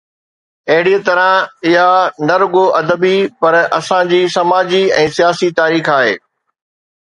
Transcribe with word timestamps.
اهڙيءَ 0.75 1.01
طرح 1.09 1.27
اها 1.67 1.91
نه 2.29 2.35
رڳو 2.45 2.65
ادبي، 2.79 3.15
پر 3.41 3.53
اسان 3.79 4.03
جي 4.15 4.21
سماجي 4.39 4.83
۽ 5.05 5.07
سياسي 5.21 5.53
تاريخ 5.63 5.95
آهي. 6.01 6.19